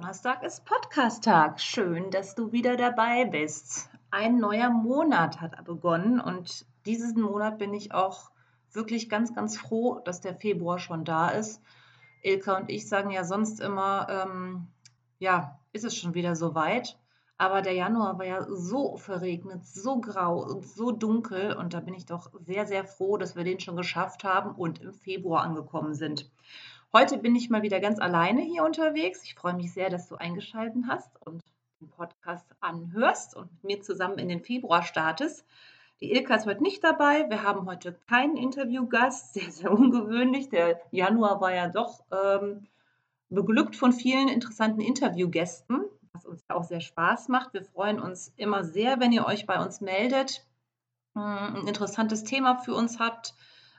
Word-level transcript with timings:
Donnerstag 0.00 0.44
ist 0.44 0.64
Podcast-Tag. 0.64 1.58
Schön, 1.60 2.12
dass 2.12 2.36
du 2.36 2.52
wieder 2.52 2.76
dabei 2.76 3.24
bist. 3.24 3.90
Ein 4.12 4.38
neuer 4.38 4.70
Monat 4.70 5.40
hat 5.40 5.64
begonnen 5.64 6.20
und 6.20 6.66
diesen 6.86 7.20
Monat 7.20 7.58
bin 7.58 7.74
ich 7.74 7.92
auch 7.92 8.30
wirklich 8.70 9.08
ganz, 9.08 9.34
ganz 9.34 9.58
froh, 9.58 9.98
dass 10.04 10.20
der 10.20 10.36
Februar 10.36 10.78
schon 10.78 11.04
da 11.04 11.30
ist. 11.30 11.60
Ilka 12.22 12.58
und 12.58 12.70
ich 12.70 12.88
sagen 12.88 13.10
ja 13.10 13.24
sonst 13.24 13.58
immer, 13.58 14.06
ähm, 14.08 14.68
ja, 15.18 15.58
ist 15.72 15.84
es 15.84 15.96
schon 15.96 16.14
wieder 16.14 16.36
so 16.36 16.54
weit. 16.54 16.96
Aber 17.36 17.60
der 17.60 17.74
Januar 17.74 18.18
war 18.18 18.26
ja 18.26 18.46
so 18.48 18.96
verregnet, 18.98 19.66
so 19.66 20.00
grau 20.00 20.44
und 20.44 20.64
so 20.64 20.92
dunkel. 20.92 21.56
Und 21.56 21.74
da 21.74 21.80
bin 21.80 21.94
ich 21.94 22.06
doch 22.06 22.30
sehr, 22.38 22.68
sehr 22.68 22.84
froh, 22.84 23.16
dass 23.16 23.34
wir 23.34 23.42
den 23.42 23.58
schon 23.58 23.76
geschafft 23.76 24.22
haben 24.22 24.54
und 24.54 24.80
im 24.80 24.92
Februar 24.92 25.42
angekommen 25.42 25.94
sind. 25.94 26.30
Heute 26.94 27.18
bin 27.18 27.36
ich 27.36 27.50
mal 27.50 27.60
wieder 27.60 27.80
ganz 27.80 27.98
alleine 28.00 28.40
hier 28.40 28.64
unterwegs. 28.64 29.22
Ich 29.22 29.34
freue 29.34 29.52
mich 29.52 29.74
sehr, 29.74 29.90
dass 29.90 30.08
du 30.08 30.16
eingeschaltet 30.16 30.84
hast 30.88 31.10
und 31.26 31.42
den 31.82 31.90
Podcast 31.90 32.46
anhörst 32.60 33.36
und 33.36 33.52
mit 33.52 33.64
mir 33.64 33.82
zusammen 33.82 34.18
in 34.18 34.28
den 34.30 34.40
Februar 34.40 34.82
startest. 34.82 35.44
Die 36.00 36.10
Ilka 36.12 36.34
ist 36.36 36.46
heute 36.46 36.62
nicht 36.62 36.82
dabei. 36.82 37.28
Wir 37.28 37.42
haben 37.42 37.66
heute 37.66 37.92
keinen 38.08 38.38
Interviewgast. 38.38 39.34
Sehr, 39.34 39.50
sehr 39.50 39.70
ungewöhnlich. 39.70 40.48
Der 40.48 40.80
Januar 40.90 41.42
war 41.42 41.54
ja 41.54 41.68
doch 41.68 42.04
ähm, 42.10 42.66
beglückt 43.28 43.76
von 43.76 43.92
vielen 43.92 44.28
interessanten 44.28 44.80
Interviewgästen, 44.80 45.84
was 46.14 46.24
uns 46.24 46.42
auch 46.48 46.64
sehr 46.64 46.80
Spaß 46.80 47.28
macht. 47.28 47.52
Wir 47.52 47.64
freuen 47.64 48.00
uns 48.00 48.32
immer 48.38 48.64
sehr, 48.64 48.98
wenn 48.98 49.12
ihr 49.12 49.26
euch 49.26 49.44
bei 49.44 49.62
uns 49.62 49.82
meldet, 49.82 50.46
hm, 51.14 51.56
ein 51.56 51.68
interessantes 51.68 52.24
Thema 52.24 52.56
für 52.56 52.74
uns 52.74 52.98
habt, 52.98 53.34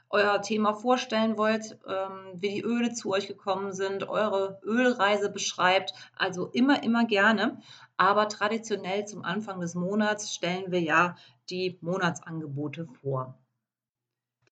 euer 0.09 0.41
Thema 0.41 0.73
vorstellen 0.73 1.37
wollt, 1.37 1.77
ähm, 1.87 2.33
wie 2.35 2.49
die 2.49 2.61
Öle 2.61 2.93
zu 2.93 3.11
euch 3.11 3.27
gekommen 3.27 3.73
sind, 3.73 4.07
eure 4.09 4.59
Ölreise 4.63 5.29
beschreibt. 5.29 5.93
Also 6.15 6.47
immer, 6.47 6.83
immer 6.83 7.05
gerne. 7.05 7.61
Aber 7.97 8.27
traditionell 8.27 9.05
zum 9.05 9.23
Anfang 9.23 9.59
des 9.59 9.75
Monats 9.75 10.33
stellen 10.33 10.71
wir 10.71 10.81
ja 10.81 11.15
die 11.49 11.77
Monatsangebote 11.81 12.87
vor 13.01 13.37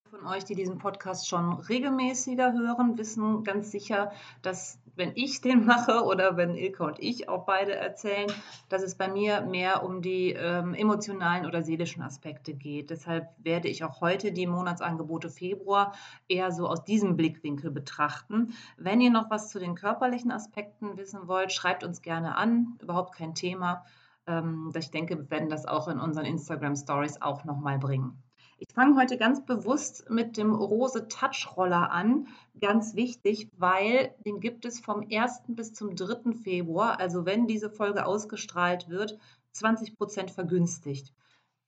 von 0.10 0.26
euch, 0.26 0.46
die 0.46 0.56
diesen 0.56 0.78
Podcast 0.78 1.28
schon 1.28 1.54
regelmäßiger 1.54 2.54
hören, 2.54 2.98
wissen 2.98 3.44
ganz 3.44 3.72
sicher, 3.72 4.12
dass 4.42 4.80
wenn 4.98 5.12
ich 5.16 5.42
den 5.42 5.66
mache 5.66 6.04
oder 6.04 6.38
wenn 6.38 6.56
Ilka 6.56 6.86
und 6.86 7.00
ich 7.00 7.30
auch 7.30 7.46
beide 7.46 7.76
erzählen, 7.76 8.28
dass 8.70 8.82
es 8.84 8.96
bei 8.96 9.08
mir 9.08 9.42
mehr 9.42 9.84
um 9.84 10.02
die 10.02 10.32
ähm, 10.32 10.74
emotionalen 10.74 11.46
oder 11.46 11.62
seelischen 11.62 12.02
Aspekte 12.02 12.54
geht. 12.54 12.90
Deshalb 12.90 13.30
werde 13.38 13.68
ich 13.68 13.84
auch 13.84 14.02
heute 14.02 14.32
die 14.32 14.48
Monatsangebote 14.48 15.30
Februar 15.30 15.94
eher 16.28 16.52
so 16.52 16.68
aus 16.68 16.84
diesem 16.84 17.16
Blickwinkel 17.16 17.72
betrachten. 17.72 18.54
Wenn 18.78 19.02
ihr 19.02 19.12
noch 19.12 19.30
was 19.30 19.50
zu 19.50 19.60
den 19.60 19.76
körperlichen 19.76 20.32
Aspekten 20.32 20.98
wissen 20.98 21.28
wollt, 21.28 21.54
schreibt 21.54 21.84
uns 21.84 22.02
gerne 22.02 22.36
an. 22.36 22.78
Überhaupt 22.82 23.16
kein 23.16 23.36
Thema. 23.36 23.86
Ähm, 24.26 24.72
ich 24.76 24.92
denke, 24.92 25.18
wir 25.18 25.30
werden 25.30 25.50
das 25.50 25.66
auch 25.66 25.88
in 25.88 26.00
unseren 26.00 26.26
Instagram 26.26 26.76
Stories 26.76 27.22
auch 27.22 27.46
nochmal 27.46 27.80
bringen. 27.80 28.22
Ich 28.60 28.74
fange 28.74 29.00
heute 29.00 29.18
ganz 29.18 29.46
bewusst 29.46 30.10
mit 30.10 30.36
dem 30.36 30.52
Rose 30.52 31.08
Touch 31.08 31.48
Roller 31.56 31.92
an. 31.92 32.28
Ganz 32.60 32.96
wichtig, 32.96 33.52
weil 33.56 34.16
den 34.26 34.40
gibt 34.40 34.66
es 34.66 34.80
vom 34.80 35.06
1. 35.12 35.44
bis 35.50 35.74
zum 35.74 35.96
3. 35.96 36.34
Februar, 36.44 37.00
also 37.00 37.28
wenn 37.28 37.46
diese 37.46 37.70
Folge 37.70 38.08
ausgestrahlt 38.08 38.90
wird, 38.90 39.20
20 39.52 39.96
Prozent 39.96 40.32
vergünstigt. 40.32 41.14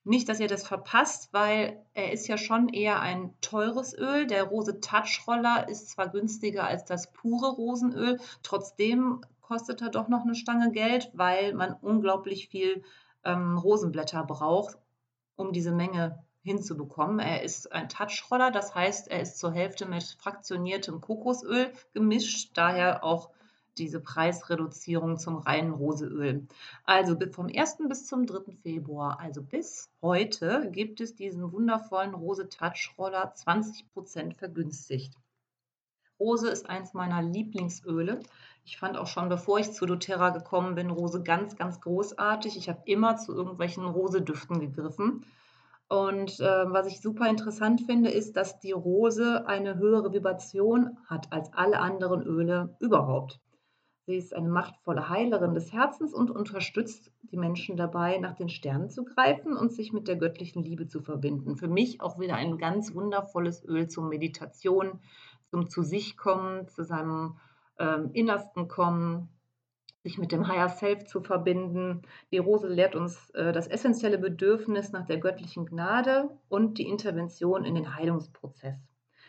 Nicht, 0.04 0.30
dass 0.30 0.40
ihr 0.40 0.48
das 0.48 0.66
verpasst, 0.68 1.32
weil 1.32 1.86
er 1.94 2.12
ist 2.12 2.28
ja 2.28 2.40
schon 2.40 2.70
eher 2.70 3.00
ein 3.02 3.36
teures 3.42 3.96
Öl. 3.96 4.26
Der 4.26 4.46
Rose 4.46 4.80
Touch 4.80 5.28
Roller 5.28 5.70
ist 5.70 5.92
zwar 5.92 6.10
günstiger 6.10 6.64
als 6.66 6.86
das 6.86 7.12
pure 7.12 7.52
Rosenöl, 7.52 8.20
trotzdem 8.42 9.22
kostet 9.42 9.84
er 9.84 9.90
doch 9.90 10.08
noch 10.08 10.24
eine 10.24 10.34
Stange 10.34 10.72
Geld, 10.72 11.12
weil 11.14 11.54
man 11.54 11.74
unglaublich 11.74 12.50
viel 12.50 12.82
ähm, 13.24 13.60
Rosenblätter 13.60 14.24
braucht, 14.24 14.80
um 15.36 15.54
diese 15.54 15.72
Menge 15.72 16.24
hinzubekommen. 16.50 17.20
Er 17.20 17.44
ist 17.44 17.72
ein 17.72 17.90
Touchroller, 17.90 18.50
das 18.50 18.74
heißt, 18.74 19.08
er 19.08 19.22
ist 19.22 19.38
zur 19.38 19.52
Hälfte 19.52 19.86
mit 19.86 20.04
fraktioniertem 20.04 21.00
Kokosöl 21.00 21.72
gemischt, 21.94 22.52
daher 22.56 23.04
auch 23.04 23.30
diese 23.78 24.00
Preisreduzierung 24.00 25.18
zum 25.20 25.38
reinen 25.38 25.72
Roseöl. 25.72 26.48
Also 26.86 27.16
vom 27.32 27.48
1. 27.56 27.78
bis 27.88 28.08
zum 28.08 28.26
3. 28.26 28.54
Februar, 28.64 29.20
also 29.20 29.44
bis 29.44 29.92
heute, 30.02 30.70
gibt 30.72 31.02
es 31.02 31.16
diesen 31.16 31.52
wundervollen 31.52 32.16
Rose 32.16 32.50
Touch 32.50 32.96
Roller 32.98 33.34
20% 33.36 34.34
vergünstigt. 34.34 35.14
Rose 36.20 36.50
ist 36.50 36.68
eins 36.68 36.96
meiner 36.96 37.22
Lieblingsöle. 37.22 38.22
Ich 38.66 38.78
fand 38.78 38.98
auch 38.98 39.08
schon, 39.08 39.30
bevor 39.30 39.60
ich 39.60 39.72
zu 39.72 39.86
doTERRA 39.86 40.32
gekommen 40.32 40.74
bin, 40.74 40.90
Rose 40.90 41.22
ganz, 41.22 41.56
ganz 41.56 41.80
großartig. 41.80 42.58
Ich 42.58 42.70
habe 42.70 42.82
immer 42.86 43.18
zu 43.18 43.34
irgendwelchen 43.34 43.86
Rosedüften 43.86 44.60
gegriffen. 44.60 45.26
Und 45.90 46.40
äh, 46.40 46.72
was 46.72 46.86
ich 46.86 47.02
super 47.02 47.28
interessant 47.28 47.82
finde, 47.82 48.12
ist, 48.12 48.38
dass 48.38 48.60
die 48.60 48.72
Rose 48.72 49.48
eine 49.48 49.78
höhere 49.78 50.14
Vibration 50.14 50.98
hat 51.08 51.34
als 51.34 51.52
alle 51.54 51.80
anderen 51.80 52.22
Öle 52.22 52.76
überhaupt. 52.80 53.42
Sie 54.06 54.16
ist 54.16 54.36
eine 54.36 54.50
machtvolle 54.50 55.10
Heilerin 55.10 55.56
des 55.56 55.74
Herzens 55.74 56.14
und 56.14 56.30
unterstützt 56.30 57.12
die 57.24 57.38
Menschen 57.38 57.76
dabei, 57.76 58.18
nach 58.20 58.34
den 58.34 58.50
Sternen 58.50 58.90
zu 58.90 59.04
greifen 59.04 59.58
und 59.58 59.72
sich 59.72 59.92
mit 59.92 60.08
der 60.08 60.16
göttlichen 60.16 60.64
Liebe 60.64 60.88
zu 60.88 61.02
verbinden. 61.02 61.58
Für 61.58 61.68
mich 61.68 62.02
auch 62.02 62.20
wieder 62.20 62.36
ein 62.36 62.60
ganz 62.60 62.94
wundervolles 62.94 63.64
Öl 63.66 63.88
zur 63.88 64.04
Meditation, 64.04 65.00
zum 65.50 65.70
zu 65.70 65.82
sich 65.82 66.18
kommen, 66.18 66.68
zu 66.68 66.84
seinem 66.84 67.38
ähm, 67.80 68.12
Innersten 68.14 68.68
kommen, 68.68 69.30
sich 70.10 70.18
mit 70.18 70.32
dem 70.32 70.48
Higher 70.48 70.70
Self 70.70 71.06
zu 71.06 71.22
verbinden. 71.22 72.02
Die 72.32 72.40
Rose 72.40 72.68
lehrt 72.68 72.96
uns 72.96 73.30
äh, 73.32 73.52
das 73.52 73.68
essentielle 73.68 74.18
Bedürfnis 74.18 74.92
nach 74.92 75.06
der 75.06 75.18
göttlichen 75.18 75.68
Gnade 75.68 76.30
und 76.50 76.80
die 76.80 76.88
Intervention 76.88 77.64
in 77.64 77.76
den 77.76 77.96
Heilungsprozess. 77.96 78.76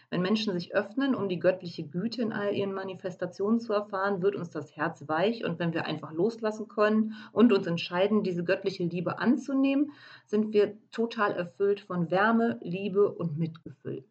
Wenn 0.09 0.23
Menschen 0.23 0.55
sich 0.55 0.75
öffnen, 0.75 1.15
um 1.15 1.29
die 1.29 1.39
göttliche 1.39 1.87
Güte 1.87 2.23
in 2.23 2.33
all 2.33 2.55
ihren 2.55 2.73
Manifestationen 2.73 3.61
zu 3.61 3.75
erfahren, 3.75 4.23
wird 4.23 4.35
uns 4.37 4.49
das 4.51 4.75
Herz 4.75 5.07
weich 5.07 5.45
und 5.45 5.59
wenn 5.59 5.75
wir 5.75 5.85
einfach 5.85 6.13
loslassen 6.13 6.67
können 6.67 7.15
und 7.31 7.53
uns 7.53 7.67
entscheiden, 7.67 8.25
diese 8.25 8.43
göttliche 8.43 8.83
Liebe 8.83 9.19
anzunehmen, 9.19 9.93
sind 10.25 10.55
wir 10.55 10.79
total 10.91 11.33
erfüllt 11.33 11.81
von 11.81 12.11
Wärme, 12.11 12.59
Liebe 12.63 13.09
und 13.13 13.39
Mitgefühl. 13.39 14.05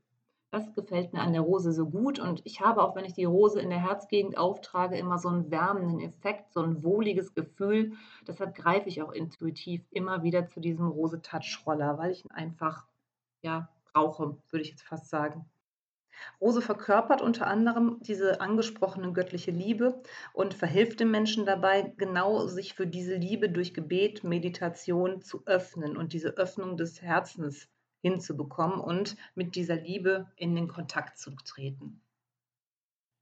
Das 0.52 0.74
gefällt 0.74 1.14
mir 1.14 1.22
an 1.22 1.34
der 1.34 1.44
Rose 1.44 1.72
so 1.72 1.86
gut 1.88 2.18
und 2.18 2.42
ich 2.44 2.60
habe 2.62 2.82
auch, 2.82 2.96
wenn 2.96 3.06
ich 3.06 3.14
die 3.14 3.26
Rose 3.26 3.62
in 3.62 3.70
der 3.70 3.82
Herzgegend 3.82 4.36
auftrage, 4.36 4.98
immer 4.98 5.20
so 5.20 5.30
einen 5.30 5.52
wärmenden 5.52 6.00
Effekt, 6.00 6.54
so 6.54 6.62
ein 6.62 6.84
wohliges 6.84 7.36
Gefühl. 7.36 7.94
Deshalb 8.28 8.56
greife 8.56 8.90
ich 8.90 9.04
auch 9.04 9.12
intuitiv 9.12 9.86
immer 9.92 10.24
wieder 10.24 10.48
zu 10.48 10.60
diesem 10.60 10.88
Rose 10.88 11.22
Touch 11.22 11.62
Roller, 11.68 12.00
weil 12.00 12.12
ich 12.12 12.26
ihn 12.26 12.32
einfach 12.32 12.88
ja 13.44 13.70
brauche, 13.94 14.38
würde 14.50 14.64
ich 14.64 14.72
jetzt 14.72 14.82
fast 14.82 15.10
sagen. 15.10 15.46
Rose 16.42 16.62
verkörpert 16.62 17.22
unter 17.22 17.46
anderem 17.46 18.00
diese 18.02 18.42
angesprochene 18.42 19.14
göttliche 19.14 19.52
Liebe 19.52 20.02
und 20.34 20.56
verhilft 20.56 21.00
dem 21.00 21.12
Menschen 21.12 21.46
dabei, 21.46 21.94
genau 21.98 22.48
sich 22.48 22.74
für 22.74 22.88
diese 22.88 23.16
Liebe 23.16 23.50
durch 23.50 23.76
Gebet, 23.76 24.24
Meditation 24.24 25.22
zu 25.22 25.44
öffnen 25.46 25.96
und 25.96 26.12
diese 26.12 26.30
Öffnung 26.30 26.76
des 26.76 27.04
Herzens 27.04 27.70
hinzubekommen 28.02 28.80
und 28.80 29.16
mit 29.36 29.56
dieser 29.56 29.76
Liebe 29.76 30.28
in 30.36 30.56
den 30.56 30.68
Kontakt 30.68 31.18
zu 31.18 31.32
treten. 31.32 32.02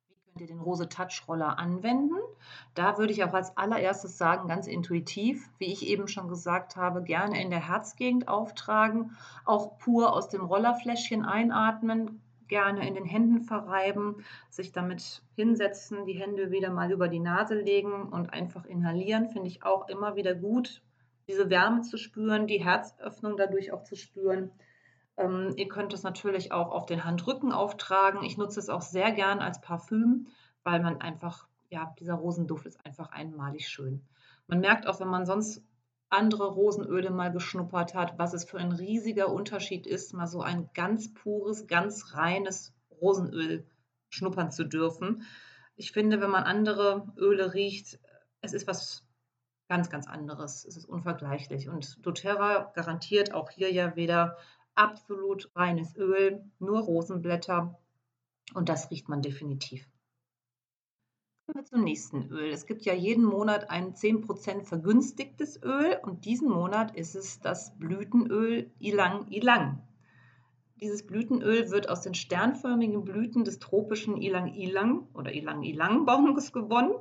Wie 0.07 0.15
könnt 0.25 0.41
ihr 0.41 0.47
den 0.47 0.59
Rose 0.59 0.87
Touch 0.87 1.23
Roller 1.27 1.57
anwenden? 1.57 2.15
Da 2.75 2.97
würde 2.97 3.11
ich 3.11 3.23
auch 3.23 3.33
als 3.33 3.57
allererstes 3.57 4.17
sagen, 4.17 4.47
ganz 4.47 4.67
intuitiv, 4.67 5.49
wie 5.57 5.71
ich 5.71 5.87
eben 5.87 6.07
schon 6.07 6.27
gesagt 6.27 6.75
habe, 6.75 7.03
gerne 7.03 7.41
in 7.41 7.49
der 7.49 7.67
Herzgegend 7.67 8.27
auftragen, 8.27 9.17
auch 9.45 9.77
pur 9.79 10.13
aus 10.13 10.29
dem 10.29 10.41
Rollerfläschchen 10.41 11.25
einatmen, 11.25 12.21
gerne 12.47 12.87
in 12.87 12.95
den 12.95 13.05
Händen 13.05 13.41
verreiben, 13.41 14.23
sich 14.49 14.71
damit 14.71 15.21
hinsetzen, 15.35 16.05
die 16.05 16.13
Hände 16.13 16.51
wieder 16.51 16.71
mal 16.71 16.91
über 16.91 17.07
die 17.07 17.19
Nase 17.19 17.55
legen 17.55 18.03
und 18.03 18.31
einfach 18.31 18.65
inhalieren, 18.65 19.29
finde 19.29 19.47
ich 19.47 19.63
auch 19.63 19.89
immer 19.89 20.15
wieder 20.15 20.33
gut, 20.33 20.81
diese 21.27 21.49
Wärme 21.49 21.81
zu 21.81 21.97
spüren, 21.97 22.47
die 22.47 22.63
Herzöffnung 22.63 23.35
dadurch 23.37 23.71
auch 23.71 23.83
zu 23.83 23.95
spüren. 23.95 24.51
Ähm, 25.17 25.53
ihr 25.55 25.67
könnt 25.67 25.93
es 25.93 26.03
natürlich 26.03 26.51
auch 26.51 26.71
auf 26.71 26.85
den 26.85 27.03
Handrücken 27.03 27.51
auftragen. 27.51 28.23
Ich 28.23 28.37
nutze 28.37 28.59
es 28.59 28.69
auch 28.69 28.81
sehr 28.81 29.11
gern 29.11 29.39
als 29.39 29.59
Parfüm, 29.61 30.27
weil 30.63 30.81
man 30.81 31.01
einfach, 31.01 31.47
ja, 31.69 31.93
dieser 31.99 32.15
Rosenduft 32.15 32.65
ist 32.65 32.85
einfach 32.85 33.11
einmalig 33.11 33.67
schön. 33.67 34.01
Man 34.47 34.59
merkt 34.59 34.87
auch, 34.87 34.99
wenn 34.99 35.09
man 35.09 35.25
sonst 35.25 35.61
andere 36.09 36.47
Rosenöle 36.47 37.09
mal 37.09 37.31
geschnuppert 37.31 37.93
hat, 37.93 38.17
was 38.17 38.33
es 38.33 38.45
für 38.45 38.59
ein 38.59 38.71
riesiger 38.71 39.29
Unterschied 39.29 39.85
ist, 39.85 40.13
mal 40.13 40.27
so 40.27 40.41
ein 40.41 40.69
ganz 40.73 41.13
pures, 41.13 41.67
ganz 41.67 42.13
reines 42.13 42.73
Rosenöl 43.01 43.65
schnuppern 44.09 44.51
zu 44.51 44.63
dürfen. 44.63 45.23
Ich 45.75 45.91
finde, 45.91 46.21
wenn 46.21 46.29
man 46.29 46.43
andere 46.43 47.07
Öle 47.17 47.53
riecht, 47.53 47.99
es 48.41 48.53
ist 48.53 48.67
was 48.67 49.03
ganz, 49.67 49.89
ganz 49.89 50.07
anderes. 50.07 50.63
Es 50.65 50.77
ist 50.77 50.85
unvergleichlich. 50.85 51.67
Und 51.67 52.05
doTERRA 52.05 52.71
garantiert 52.73 53.33
auch 53.33 53.49
hier 53.49 53.71
ja 53.71 53.95
wieder 53.95 54.37
absolut 54.77 55.51
reines 55.55 55.95
Öl, 55.95 56.43
nur 56.59 56.79
Rosenblätter. 56.79 57.77
Und 58.53 58.69
das 58.69 58.89
riecht 58.91 59.09
man 59.09 59.21
definitiv. 59.21 59.87
Kommen 61.45 61.63
wir 61.63 61.65
zum 61.65 61.83
nächsten 61.83 62.29
Öl. 62.29 62.51
Es 62.51 62.65
gibt 62.65 62.83
ja 62.83 62.93
jeden 62.93 63.23
Monat 63.23 63.69
ein 63.69 63.93
10% 63.93 64.63
vergünstigtes 64.63 65.61
Öl 65.63 65.97
und 66.03 66.25
diesen 66.25 66.49
Monat 66.49 66.95
ist 66.95 67.15
es 67.15 67.39
das 67.39 67.77
Blütenöl 67.77 68.69
Ilang 68.79 69.27
Ilang. 69.29 69.81
Dieses 70.81 71.07
Blütenöl 71.07 71.71
wird 71.71 71.89
aus 71.89 72.01
den 72.01 72.13
sternförmigen 72.13 73.03
Blüten 73.03 73.43
des 73.45 73.59
tropischen 73.59 74.17
Ilang 74.17 74.53
Ilang 74.53 75.07
oder 75.13 75.33
Ilang 75.33 75.63
Ilang 75.63 76.05
Baumes 76.05 76.51
gewonnen. 76.51 76.93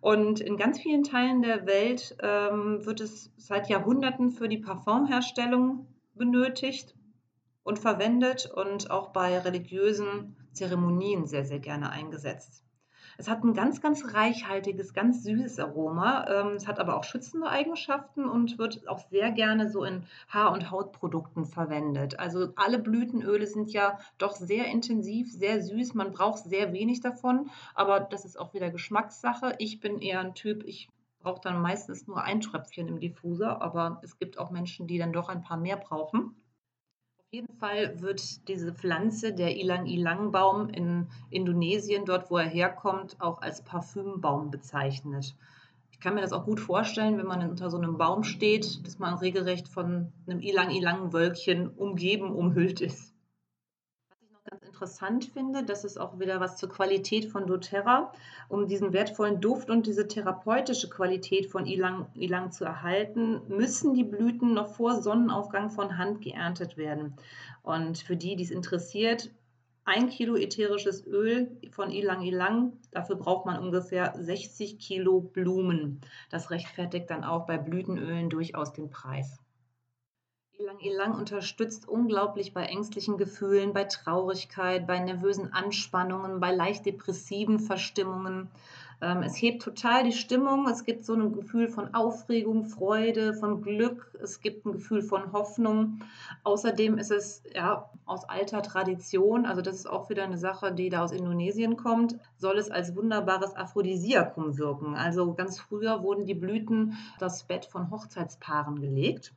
Und 0.00 0.40
in 0.40 0.56
ganz 0.56 0.80
vielen 0.80 1.04
Teilen 1.04 1.42
der 1.42 1.66
Welt 1.66 2.16
ähm, 2.22 2.84
wird 2.86 3.00
es 3.00 3.30
seit 3.36 3.68
Jahrhunderten 3.68 4.30
für 4.30 4.48
die 4.48 4.58
Parfumherstellung 4.58 5.86
benötigt 6.14 6.96
und 7.62 7.78
verwendet 7.78 8.50
und 8.54 8.90
auch 8.90 9.10
bei 9.10 9.38
religiösen 9.38 10.36
Zeremonien 10.52 11.26
sehr, 11.26 11.44
sehr 11.44 11.60
gerne 11.60 11.90
eingesetzt. 11.90 12.64
Es 13.20 13.28
hat 13.28 13.44
ein 13.44 13.52
ganz, 13.52 13.82
ganz 13.82 14.14
reichhaltiges, 14.14 14.94
ganz 14.94 15.24
süßes 15.24 15.58
Aroma. 15.58 16.26
Ähm, 16.26 16.54
es 16.56 16.66
hat 16.66 16.78
aber 16.80 16.96
auch 16.96 17.04
schützende 17.04 17.48
Eigenschaften 17.48 18.24
und 18.24 18.56
wird 18.56 18.88
auch 18.88 19.00
sehr 19.10 19.30
gerne 19.30 19.68
so 19.68 19.84
in 19.84 20.06
Haar- 20.28 20.52
und 20.52 20.70
Hautprodukten 20.70 21.44
verwendet. 21.44 22.18
Also 22.18 22.54
alle 22.56 22.78
Blütenöle 22.78 23.46
sind 23.46 23.72
ja 23.72 23.98
doch 24.16 24.32
sehr 24.32 24.66
intensiv, 24.68 25.30
sehr 25.30 25.62
süß. 25.62 25.92
Man 25.92 26.12
braucht 26.12 26.44
sehr 26.44 26.72
wenig 26.72 27.00
davon, 27.00 27.50
aber 27.74 28.00
das 28.00 28.24
ist 28.24 28.38
auch 28.40 28.54
wieder 28.54 28.70
Geschmackssache. 28.70 29.54
Ich 29.58 29.80
bin 29.80 29.98
eher 29.98 30.20
ein 30.20 30.34
Typ, 30.34 30.64
ich 30.64 30.88
brauche 31.18 31.42
dann 31.42 31.60
meistens 31.60 32.06
nur 32.06 32.22
ein 32.22 32.40
Tröpfchen 32.40 32.88
im 32.88 33.00
Diffuser, 33.00 33.60
aber 33.60 34.00
es 34.02 34.18
gibt 34.18 34.38
auch 34.38 34.50
Menschen, 34.50 34.86
die 34.86 34.96
dann 34.96 35.12
doch 35.12 35.28
ein 35.28 35.42
paar 35.42 35.58
mehr 35.58 35.76
brauchen 35.76 36.34
jeden 37.32 37.54
Fall 37.58 38.00
wird 38.00 38.48
diese 38.48 38.72
Pflanze, 38.72 39.32
der 39.32 39.56
Ilang-Ilang-Baum 39.56 40.68
in 40.68 41.06
Indonesien, 41.30 42.04
dort 42.04 42.28
wo 42.30 42.38
er 42.38 42.48
herkommt, 42.48 43.20
auch 43.20 43.40
als 43.40 43.62
Parfümbaum 43.62 44.50
bezeichnet. 44.50 45.36
Ich 45.92 46.00
kann 46.00 46.14
mir 46.14 46.22
das 46.22 46.32
auch 46.32 46.44
gut 46.44 46.58
vorstellen, 46.58 47.18
wenn 47.18 47.26
man 47.26 47.48
unter 47.48 47.70
so 47.70 47.76
einem 47.76 47.98
Baum 47.98 48.24
steht, 48.24 48.84
dass 48.84 48.98
man 48.98 49.14
regelrecht 49.18 49.68
von 49.68 50.12
einem 50.26 50.40
Ilang-Ilang-Wölkchen 50.40 51.68
umgeben, 51.68 52.34
umhüllt 52.34 52.80
ist 52.80 53.09
interessant 54.80 55.26
finde, 55.26 55.62
das 55.62 55.84
ist 55.84 56.00
auch 56.00 56.18
wieder 56.18 56.40
was 56.40 56.56
zur 56.56 56.70
Qualität 56.70 57.26
von 57.26 57.46
doTERRA, 57.46 58.14
um 58.48 58.66
diesen 58.66 58.94
wertvollen 58.94 59.38
Duft 59.38 59.68
und 59.68 59.86
diese 59.86 60.08
therapeutische 60.08 60.88
Qualität 60.88 61.50
von 61.50 61.66
Ilang, 61.66 62.06
Ilang 62.14 62.50
zu 62.50 62.64
erhalten, 62.64 63.42
müssen 63.48 63.92
die 63.92 64.04
Blüten 64.04 64.54
noch 64.54 64.68
vor 64.68 65.02
Sonnenaufgang 65.02 65.68
von 65.68 65.98
Hand 65.98 66.22
geerntet 66.22 66.78
werden. 66.78 67.12
Und 67.62 67.98
für 67.98 68.16
die, 68.16 68.36
die 68.36 68.44
es 68.44 68.50
interessiert, 68.50 69.30
ein 69.84 70.08
Kilo 70.08 70.34
ätherisches 70.34 71.06
Öl 71.06 71.58
von 71.72 71.90
Ilang 71.90 72.22
Ilang, 72.22 72.72
dafür 72.90 73.16
braucht 73.16 73.44
man 73.44 73.58
ungefähr 73.58 74.14
60 74.16 74.78
Kilo 74.78 75.20
Blumen. 75.20 76.00
Das 76.30 76.50
rechtfertigt 76.50 77.10
dann 77.10 77.22
auch 77.22 77.44
bei 77.46 77.58
Blütenölen 77.58 78.30
durchaus 78.30 78.72
den 78.72 78.88
Preis. 78.88 79.40
Ilang 80.60 80.80
Ilang 80.80 81.14
unterstützt 81.14 81.88
unglaublich 81.88 82.52
bei 82.52 82.64
ängstlichen 82.64 83.16
Gefühlen, 83.16 83.72
bei 83.72 83.84
Traurigkeit, 83.84 84.86
bei 84.86 84.98
nervösen 84.98 85.54
Anspannungen, 85.54 86.38
bei 86.38 86.54
leicht 86.54 86.84
depressiven 86.84 87.60
Verstimmungen. 87.60 88.50
Ähm, 89.00 89.22
es 89.22 89.40
hebt 89.40 89.62
total 89.62 90.04
die 90.04 90.12
Stimmung. 90.12 90.68
Es 90.68 90.84
gibt 90.84 91.06
so 91.06 91.14
ein 91.14 91.32
Gefühl 91.32 91.68
von 91.68 91.94
Aufregung, 91.94 92.66
Freude, 92.66 93.32
von 93.32 93.62
Glück. 93.62 94.12
Es 94.22 94.42
gibt 94.42 94.66
ein 94.66 94.72
Gefühl 94.72 95.00
von 95.00 95.32
Hoffnung. 95.32 96.00
Außerdem 96.44 96.98
ist 96.98 97.10
es 97.10 97.42
ja 97.54 97.88
aus 98.04 98.28
alter 98.28 98.60
Tradition, 98.60 99.46
also 99.46 99.62
das 99.62 99.76
ist 99.76 99.88
auch 99.88 100.10
wieder 100.10 100.24
eine 100.24 100.36
Sache, 100.36 100.72
die 100.72 100.90
da 100.90 101.04
aus 101.04 101.12
Indonesien 101.12 101.78
kommt, 101.78 102.18
soll 102.36 102.58
es 102.58 102.70
als 102.70 102.94
wunderbares 102.94 103.56
Aphrodisiakum 103.56 104.58
wirken. 104.58 104.94
Also 104.94 105.32
ganz 105.32 105.58
früher 105.58 106.02
wurden 106.02 106.26
die 106.26 106.34
Blüten 106.34 106.98
das 107.18 107.44
Bett 107.44 107.64
von 107.64 107.90
Hochzeitspaaren 107.90 108.78
gelegt. 108.82 109.32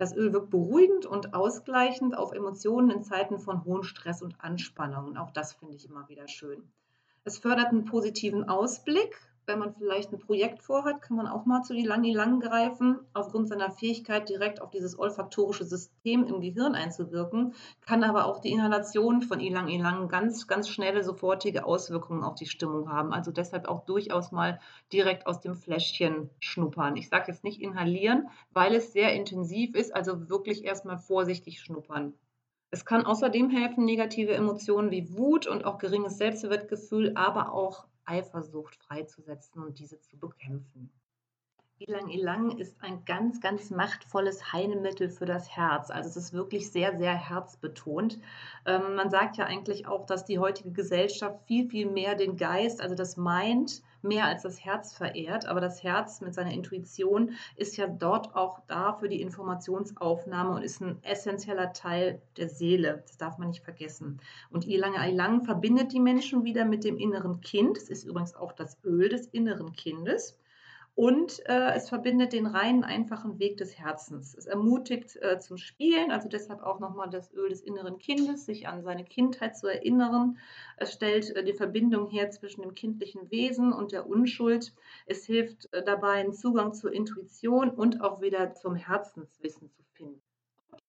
Das 0.00 0.16
Öl 0.16 0.32
wirkt 0.32 0.48
beruhigend 0.48 1.04
und 1.04 1.34
ausgleichend 1.34 2.16
auf 2.16 2.32
Emotionen 2.32 2.90
in 2.90 3.02
Zeiten 3.02 3.38
von 3.38 3.66
hohem 3.66 3.82
Stress 3.82 4.22
und 4.22 4.34
Anspannung. 4.42 5.08
Und 5.08 5.18
auch 5.18 5.30
das 5.30 5.52
finde 5.52 5.76
ich 5.76 5.84
immer 5.84 6.08
wieder 6.08 6.26
schön. 6.26 6.62
Es 7.24 7.36
fördert 7.36 7.66
einen 7.66 7.84
positiven 7.84 8.48
Ausblick 8.48 9.14
wenn 9.50 9.58
man 9.58 9.74
vielleicht 9.74 10.12
ein 10.12 10.20
Projekt 10.20 10.62
vorhat, 10.62 11.02
kann 11.02 11.16
man 11.16 11.26
auch 11.26 11.44
mal 11.44 11.62
zu 11.62 11.74
Ilang 11.74 12.04
Ilang 12.04 12.38
greifen. 12.38 13.00
Aufgrund 13.14 13.48
seiner 13.48 13.72
Fähigkeit, 13.72 14.28
direkt 14.28 14.62
auf 14.62 14.70
dieses 14.70 14.96
olfaktorische 14.96 15.64
System 15.64 16.24
im 16.24 16.40
Gehirn 16.40 16.76
einzuwirken, 16.76 17.54
kann 17.80 18.04
aber 18.04 18.26
auch 18.26 18.38
die 18.38 18.52
Inhalation 18.52 19.22
von 19.22 19.40
Ilang 19.40 19.66
Ilang 19.66 20.06
ganz, 20.08 20.46
ganz 20.46 20.68
schnelle, 20.68 21.02
sofortige 21.02 21.64
Auswirkungen 21.64 22.22
auf 22.22 22.36
die 22.36 22.46
Stimmung 22.46 22.92
haben. 22.92 23.12
Also 23.12 23.32
deshalb 23.32 23.66
auch 23.66 23.84
durchaus 23.84 24.30
mal 24.30 24.60
direkt 24.92 25.26
aus 25.26 25.40
dem 25.40 25.56
Fläschchen 25.56 26.30
schnuppern. 26.38 26.96
Ich 26.96 27.08
sage 27.08 27.32
jetzt 27.32 27.42
nicht 27.42 27.60
inhalieren, 27.60 28.28
weil 28.52 28.76
es 28.76 28.92
sehr 28.92 29.12
intensiv 29.14 29.74
ist, 29.74 29.92
also 29.92 30.28
wirklich 30.28 30.64
erstmal 30.64 30.98
vorsichtig 30.98 31.60
schnuppern. 31.60 32.14
Es 32.72 32.84
kann 32.84 33.04
außerdem 33.04 33.50
helfen, 33.50 33.84
negative 33.84 34.32
Emotionen 34.32 34.92
wie 34.92 35.12
Wut 35.16 35.48
und 35.48 35.64
auch 35.64 35.78
geringes 35.78 36.18
Selbstwertgefühl, 36.18 37.16
aber 37.16 37.52
auch 37.52 37.86
Eifersucht 38.10 38.76
freizusetzen 38.76 39.62
und 39.62 39.78
diese 39.78 40.00
zu 40.00 40.18
bekämpfen. 40.18 40.90
Ilang 41.78 42.10
Ilang 42.10 42.58
ist 42.58 42.76
ein 42.82 43.06
ganz, 43.06 43.40
ganz 43.40 43.70
machtvolles 43.70 44.52
Heilmittel 44.52 45.08
für 45.08 45.24
das 45.24 45.48
Herz. 45.56 45.90
Also 45.90 46.10
es 46.10 46.16
ist 46.16 46.32
wirklich 46.34 46.70
sehr, 46.70 46.98
sehr 46.98 47.14
herzbetont. 47.14 48.18
Ähm, 48.66 48.96
man 48.96 49.08
sagt 49.08 49.38
ja 49.38 49.46
eigentlich 49.46 49.86
auch, 49.86 50.04
dass 50.04 50.26
die 50.26 50.38
heutige 50.38 50.72
Gesellschaft 50.72 51.40
viel, 51.46 51.70
viel 51.70 51.90
mehr 51.90 52.16
den 52.16 52.36
Geist, 52.36 52.82
also 52.82 52.94
das 52.94 53.16
Mind, 53.16 53.82
mehr 54.02 54.26
als 54.26 54.42
das 54.42 54.64
Herz 54.64 54.94
verehrt. 54.94 55.46
Aber 55.46 55.60
das 55.60 55.82
Herz 55.82 56.20
mit 56.20 56.34
seiner 56.34 56.52
Intuition 56.52 57.32
ist 57.56 57.76
ja 57.76 57.86
dort 57.86 58.34
auch 58.34 58.60
da 58.66 58.94
für 58.94 59.08
die 59.08 59.20
Informationsaufnahme 59.20 60.50
und 60.56 60.62
ist 60.62 60.80
ein 60.80 61.02
essentieller 61.02 61.72
Teil 61.72 62.20
der 62.36 62.48
Seele. 62.48 63.02
Das 63.06 63.16
darf 63.16 63.38
man 63.38 63.48
nicht 63.48 63.64
vergessen. 63.64 64.20
Und 64.50 64.66
Ilang 64.66 64.94
Ilang 64.94 65.44
verbindet 65.44 65.92
die 65.92 66.00
Menschen 66.00 66.44
wieder 66.44 66.64
mit 66.64 66.84
dem 66.84 66.98
inneren 66.98 67.40
Kind. 67.40 67.76
Es 67.76 67.88
ist 67.88 68.04
übrigens 68.04 68.34
auch 68.34 68.52
das 68.52 68.78
Öl 68.84 69.08
des 69.08 69.26
inneren 69.26 69.72
Kindes. 69.72 70.39
Und 71.00 71.40
äh, 71.46 71.72
es 71.72 71.88
verbindet 71.88 72.34
den 72.34 72.44
reinen, 72.44 72.84
einfachen 72.84 73.38
Weg 73.38 73.56
des 73.56 73.78
Herzens. 73.78 74.34
Es 74.34 74.44
ermutigt 74.44 75.16
äh, 75.22 75.38
zum 75.38 75.56
Spielen, 75.56 76.10
also 76.10 76.28
deshalb 76.28 76.62
auch 76.62 76.78
nochmal 76.78 77.08
das 77.08 77.32
Öl 77.32 77.48
des 77.48 77.62
inneren 77.62 77.96
Kindes, 77.96 78.44
sich 78.44 78.68
an 78.68 78.82
seine 78.82 79.04
Kindheit 79.04 79.56
zu 79.56 79.66
erinnern. 79.66 80.36
Es 80.76 80.92
stellt 80.92 81.34
äh, 81.34 81.42
die 81.42 81.54
Verbindung 81.54 82.06
her 82.08 82.30
zwischen 82.30 82.60
dem 82.60 82.74
kindlichen 82.74 83.30
Wesen 83.30 83.72
und 83.72 83.92
der 83.92 84.06
Unschuld. 84.06 84.74
Es 85.06 85.24
hilft 85.24 85.72
äh, 85.72 85.82
dabei, 85.82 86.16
einen 86.16 86.34
Zugang 86.34 86.74
zur 86.74 86.92
Intuition 86.92 87.70
und 87.70 88.02
auch 88.02 88.20
wieder 88.20 88.52
zum 88.52 88.74
Herzenswissen 88.74 89.70
zu 89.70 89.82
finden. 89.94 90.20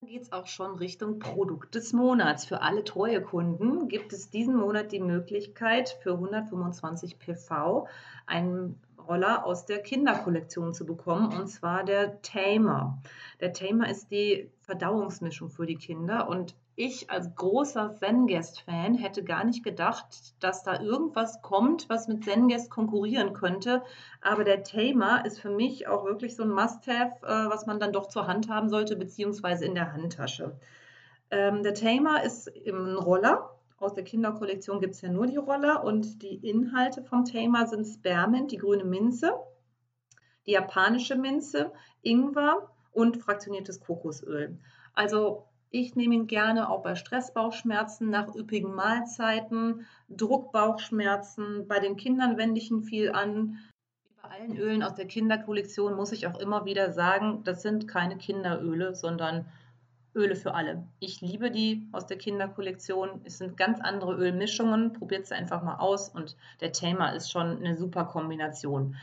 Dann 0.02 0.10
geht 0.10 0.24
es 0.24 0.34
auch 0.34 0.48
schon 0.48 0.76
Richtung 0.76 1.20
Produkt 1.20 1.74
des 1.76 1.94
Monats. 1.94 2.44
Für 2.44 2.62
alle 2.62 2.84
treue 2.84 3.22
Kunden 3.22 3.88
gibt 3.88 4.12
es 4.12 4.30
diesen 4.30 4.58
Monat 4.58 4.92
die 4.92 5.00
Möglichkeit, 5.00 5.98
für 6.04 6.16
125 6.16 7.18
PV 7.18 7.88
einen 8.26 8.78
Roller 9.12 9.46
aus 9.46 9.66
der 9.66 9.80
Kinderkollektion 9.80 10.74
zu 10.74 10.86
bekommen, 10.86 11.38
und 11.38 11.48
zwar 11.48 11.84
der 11.84 12.22
Tamer. 12.22 13.02
Der 13.42 13.52
Tamer 13.52 13.90
ist 13.90 14.10
die 14.10 14.50
Verdauungsmischung 14.62 15.50
für 15.50 15.66
die 15.66 15.76
Kinder 15.76 16.30
und 16.30 16.56
ich 16.78 17.10
als 17.10 17.36
großer 17.36 17.96
Zengest-Fan 18.00 18.96
hätte 18.96 19.26
gar 19.26 19.44
nicht 19.44 19.66
gedacht, 19.66 20.34
dass 20.40 20.64
da 20.64 20.80
irgendwas 20.80 21.42
kommt, 21.42 21.90
was 21.90 22.08
mit 22.08 22.24
Zengest 22.24 22.70
konkurrieren 22.70 23.34
könnte. 23.34 23.84
Aber 24.22 24.46
der 24.46 24.64
Tamer 24.64 25.26
ist 25.26 25.42
für 25.42 25.50
mich 25.50 25.90
auch 25.90 26.06
wirklich 26.06 26.38
so 26.38 26.44
ein 26.44 26.50
Must-Have, 26.50 27.26
äh, 27.26 27.50
was 27.50 27.66
man 27.66 27.82
dann 27.82 27.92
doch 27.92 28.08
zur 28.08 28.26
Hand 28.26 28.48
haben 28.48 28.70
sollte, 28.70 28.96
beziehungsweise 28.96 29.66
in 29.66 29.76
der 29.76 29.92
Handtasche. 29.92 30.58
Ähm, 31.30 31.62
der 31.64 31.74
Tamer 31.74 32.24
ist 32.24 32.48
im 32.48 32.96
Roller 32.98 33.50
aus 33.82 33.94
der 33.94 34.04
Kinderkollektion 34.04 34.80
gibt 34.80 34.96
es 34.96 35.02
ja 35.02 35.10
nur 35.10 35.28
die 35.28 35.38
Roller 35.38 35.84
und 35.84 36.22
die 36.22 36.36
Inhalte 36.36 37.04
vom 37.04 37.26
Thema 37.26 37.68
sind 37.68 37.86
Spermint, 37.86 38.52
die 38.52 38.58
grüne 38.58 38.84
Minze, 38.84 39.34
die 40.46 40.52
japanische 40.52 41.16
Minze, 41.16 41.72
Ingwer 42.02 42.70
und 42.92 43.18
fraktioniertes 43.18 43.80
Kokosöl. 43.80 44.58
Also 44.94 45.46
ich 45.70 45.96
nehme 45.96 46.16
ihn 46.16 46.28
gerne 46.28 46.70
auch 46.70 46.84
bei 46.84 46.96
Stressbauchschmerzen, 46.96 48.10
nach 48.10 48.36
üppigen 48.36 48.76
Mahlzeiten, 48.76 49.86
Druckbauchschmerzen. 50.10 51.66
Bei 51.68 51.80
den 51.80 51.96
Kindern 51.96 52.38
wende 52.38 52.60
ich 52.60 52.70
ihn 52.70 52.84
viel 52.84 53.12
an. 53.12 53.58
Bei 54.22 54.30
allen 54.32 54.58
Ölen 54.58 54.84
aus 54.84 54.96
der 54.96 55.08
Kinderkollektion 55.08 55.96
muss 55.96 56.12
ich 56.12 56.28
auch 56.28 56.38
immer 56.40 56.66
wieder 56.66 56.92
sagen, 56.92 57.46
das 57.46 57.62
sind 57.62 57.88
keine 57.88 58.18
Kinderöle, 58.18 58.96
sondern 58.96 59.46
Öle 60.14 60.36
für 60.36 60.54
alle. 60.54 60.88
Ich 61.00 61.22
liebe 61.22 61.52
die 61.52 61.88
aus 61.92 62.06
der 62.06 62.18
Kinderkollektion. 62.18 63.22
Es 63.24 63.38
sind 63.38 63.58
ganz 63.58 63.80
andere 63.80 64.16
Ölmischungen. 64.16 64.94
Probiert 64.94 65.26
sie 65.26 65.36
einfach 65.36 65.64
mal 65.64 65.78
aus 65.78 66.10
und 66.10 66.36
der 66.60 66.72
Thema 66.72 67.10
ist 67.10 67.32
schon 67.32 67.58
eine 67.58 67.76
super 67.76 68.06
Kombination. 68.06 68.96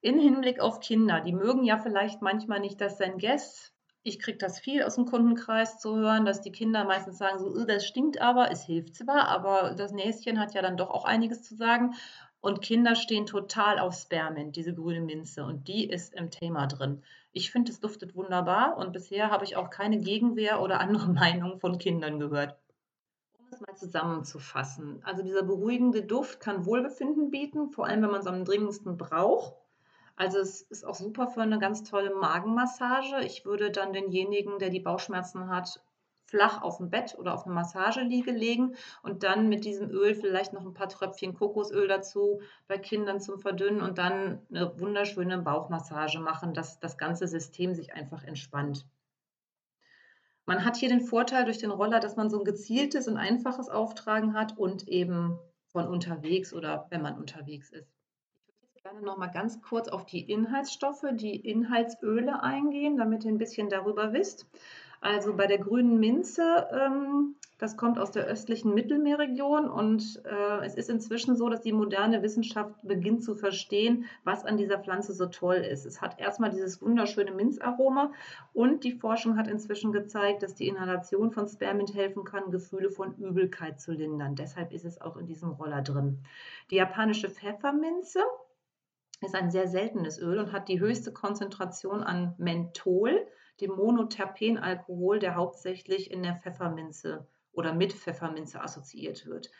In 0.00 0.18
Hinblick 0.18 0.60
auf 0.60 0.80
Kinder, 0.80 1.20
die 1.20 1.32
mögen 1.32 1.64
ja 1.64 1.78
vielleicht 1.78 2.22
manchmal 2.22 2.60
nicht 2.60 2.80
das 2.80 2.98
Guest. 3.18 3.74
Ich 4.02 4.18
kriege 4.18 4.38
das 4.38 4.58
viel 4.58 4.82
aus 4.82 4.94
dem 4.94 5.04
Kundenkreis 5.04 5.78
zu 5.78 5.94
hören, 5.94 6.24
dass 6.24 6.40
die 6.40 6.52
Kinder 6.52 6.84
meistens 6.84 7.18
sagen, 7.18 7.38
so, 7.38 7.64
das 7.66 7.86
stinkt 7.86 8.18
aber, 8.18 8.50
es 8.50 8.64
hilft 8.64 8.94
zwar, 8.94 9.28
aber 9.28 9.74
das 9.74 9.92
Näschen 9.92 10.40
hat 10.40 10.54
ja 10.54 10.62
dann 10.62 10.78
doch 10.78 10.88
auch 10.88 11.04
einiges 11.04 11.42
zu 11.42 11.54
sagen. 11.54 11.94
Und 12.40 12.62
Kinder 12.62 12.94
stehen 12.94 13.26
total 13.26 13.78
auf 13.78 13.94
Spearmint, 13.94 14.56
diese 14.56 14.74
grüne 14.74 15.00
Minze. 15.00 15.44
Und 15.44 15.68
die 15.68 15.88
ist 15.88 16.14
im 16.14 16.30
Thema 16.30 16.66
drin. 16.66 17.02
Ich 17.32 17.50
finde, 17.50 17.70
es 17.70 17.80
duftet 17.80 18.16
wunderbar 18.16 18.76
und 18.76 18.92
bisher 18.92 19.30
habe 19.30 19.44
ich 19.44 19.56
auch 19.56 19.70
keine 19.70 19.98
Gegenwehr 19.98 20.60
oder 20.60 20.80
andere 20.80 21.08
Meinungen 21.12 21.58
von 21.60 21.78
Kindern 21.78 22.18
gehört. 22.18 22.56
Um 23.38 23.46
es 23.52 23.60
mal 23.60 23.76
zusammenzufassen. 23.76 25.00
Also 25.04 25.22
dieser 25.22 25.42
beruhigende 25.42 26.02
Duft 26.02 26.40
kann 26.40 26.64
Wohlbefinden 26.64 27.30
bieten, 27.30 27.70
vor 27.70 27.86
allem 27.86 28.02
wenn 28.02 28.10
man 28.10 28.20
es 28.20 28.26
am 28.26 28.44
dringendsten 28.44 28.96
braucht. 28.96 29.54
Also 30.16 30.38
es 30.38 30.62
ist 30.62 30.84
auch 30.84 30.94
super 30.94 31.28
für 31.28 31.42
eine 31.42 31.58
ganz 31.58 31.82
tolle 31.82 32.14
Magenmassage. 32.14 33.24
Ich 33.24 33.44
würde 33.44 33.70
dann 33.70 33.92
denjenigen, 33.92 34.58
der 34.58 34.70
die 34.70 34.80
Bauchschmerzen 34.80 35.48
hat, 35.48 35.82
flach 36.30 36.62
auf 36.62 36.78
dem 36.78 36.90
Bett 36.90 37.16
oder 37.18 37.34
auf 37.34 37.44
eine 37.44 37.54
Massageliege 37.54 38.30
legen 38.30 38.76
und 39.02 39.24
dann 39.24 39.48
mit 39.48 39.64
diesem 39.64 39.90
Öl 39.90 40.14
vielleicht 40.14 40.52
noch 40.52 40.64
ein 40.64 40.74
paar 40.74 40.88
Tröpfchen 40.88 41.34
Kokosöl 41.34 41.88
dazu 41.88 42.40
bei 42.68 42.78
Kindern 42.78 43.20
zum 43.20 43.40
Verdünnen 43.40 43.82
und 43.82 43.98
dann 43.98 44.40
eine 44.50 44.78
wunderschöne 44.78 45.38
Bauchmassage 45.38 46.20
machen, 46.20 46.54
dass 46.54 46.78
das 46.78 46.96
ganze 46.96 47.26
System 47.26 47.74
sich 47.74 47.92
einfach 47.92 48.22
entspannt. 48.24 48.86
Man 50.46 50.64
hat 50.64 50.76
hier 50.76 50.88
den 50.88 51.02
Vorteil 51.02 51.44
durch 51.44 51.58
den 51.58 51.70
Roller, 51.70 52.00
dass 52.00 52.16
man 52.16 52.30
so 52.30 52.38
ein 52.38 52.44
gezieltes 52.44 53.06
und 53.08 53.16
einfaches 53.16 53.68
Auftragen 53.68 54.34
hat 54.34 54.56
und 54.56 54.88
eben 54.88 55.38
von 55.66 55.86
unterwegs 55.86 56.52
oder 56.52 56.86
wenn 56.90 57.02
man 57.02 57.16
unterwegs 57.16 57.70
ist. 57.70 57.88
Ich 58.40 58.46
würde 58.48 58.58
jetzt 58.62 58.82
gerne 58.82 59.02
noch 59.02 59.16
mal 59.16 59.28
ganz 59.28 59.60
kurz 59.62 59.88
auf 59.88 60.06
die 60.06 60.28
Inhaltsstoffe, 60.28 61.04
die 61.12 61.36
Inhaltsöle 61.36 62.42
eingehen, 62.42 62.96
damit 62.96 63.24
ihr 63.24 63.30
ein 63.30 63.38
bisschen 63.38 63.68
darüber 63.68 64.12
wisst. 64.12 64.46
Also 65.00 65.34
bei 65.34 65.46
der 65.46 65.58
grünen 65.58 65.98
Minze, 65.98 66.68
ähm, 66.72 67.34
das 67.56 67.78
kommt 67.78 67.98
aus 67.98 68.10
der 68.10 68.26
östlichen 68.26 68.74
Mittelmeerregion 68.74 69.68
und 69.68 70.22
äh, 70.26 70.64
es 70.64 70.74
ist 70.74 70.90
inzwischen 70.90 71.36
so, 71.36 71.48
dass 71.48 71.62
die 71.62 71.72
moderne 71.72 72.22
Wissenschaft 72.22 72.74
beginnt 72.82 73.24
zu 73.24 73.34
verstehen, 73.34 74.04
was 74.24 74.44
an 74.44 74.58
dieser 74.58 74.78
Pflanze 74.78 75.14
so 75.14 75.26
toll 75.26 75.56
ist. 75.56 75.86
Es 75.86 76.02
hat 76.02 76.20
erstmal 76.20 76.50
dieses 76.50 76.82
wunderschöne 76.82 77.32
Minzaroma 77.32 78.12
und 78.52 78.84
die 78.84 78.92
Forschung 78.92 79.38
hat 79.38 79.48
inzwischen 79.48 79.92
gezeigt, 79.92 80.42
dass 80.42 80.54
die 80.54 80.68
Inhalation 80.68 81.32
von 81.32 81.48
Spearmint 81.48 81.94
helfen 81.94 82.24
kann, 82.24 82.50
Gefühle 82.50 82.90
von 82.90 83.14
Übelkeit 83.16 83.80
zu 83.80 83.92
lindern. 83.92 84.36
Deshalb 84.36 84.70
ist 84.70 84.84
es 84.84 85.00
auch 85.00 85.16
in 85.16 85.26
diesem 85.26 85.50
Roller 85.50 85.80
drin. 85.80 86.18
Die 86.70 86.76
japanische 86.76 87.30
Pfefferminze 87.30 88.20
ist 89.22 89.34
ein 89.34 89.50
sehr 89.50 89.68
seltenes 89.68 90.18
Öl 90.18 90.38
und 90.38 90.52
hat 90.52 90.68
die 90.68 90.80
höchste 90.80 91.12
Konzentration 91.12 92.02
an 92.02 92.34
Menthol 92.38 93.26
dem 93.60 93.72
Monoterpenalkohol, 93.72 95.18
der 95.18 95.34
hauptsächlich 95.36 96.10
in 96.10 96.22
der 96.22 96.36
Pfefferminze 96.36 97.26
oder 97.52 97.74
mit 97.74 97.92
Pfefferminze 97.92 98.60
assoziiert 98.60 99.26
wird. 99.26 99.50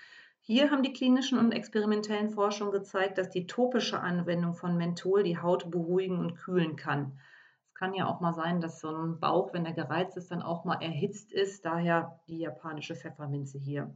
Hier 0.43 0.71
haben 0.71 0.83
die 0.83 0.93
klinischen 0.93 1.39
und 1.39 1.53
experimentellen 1.53 2.31
Forschungen 2.31 2.73
gezeigt, 2.73 3.19
dass 3.19 3.31
die 3.31 3.47
topische 3.47 4.01
Anwendung 4.01 4.55
von 4.55 4.77
Menthol 4.77 5.23
die 5.23 5.39
Haut 5.39 5.71
beruhigen 5.71 6.19
und 6.19 6.35
kühlen 6.35 6.77
kann. 6.77 7.19
Es 7.69 7.75
kann 7.75 7.95
ja 7.95 8.07
auch 8.07 8.21
mal 8.21 8.33
sein, 8.33 8.61
dass 8.61 8.81
so 8.81 8.91
ein 8.91 9.21
Bauch, 9.21 9.53
wenn 9.53 9.67
er 9.67 9.73
gereizt 9.73 10.17
ist, 10.17 10.31
dann 10.31 10.43
auch 10.43 10.65
mal 10.65 10.83
erhitzt 10.83 11.33
ist. 11.33 11.65
Daher 11.65 12.21
die 12.27 12.39
japanische 12.39 12.95
Pfefferminze 12.95 13.59
hier. 13.59 13.95